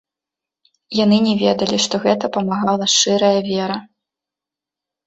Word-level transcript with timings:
Яны 0.99 1.17
не 1.27 1.35
ведалі, 1.43 1.77
што 1.85 1.95
гэта 2.09 2.33
памагала 2.39 2.85
шчырая 2.95 3.39
вера. 3.53 3.77